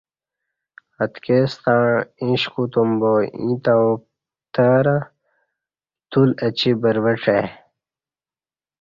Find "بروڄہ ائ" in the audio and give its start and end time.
6.81-7.45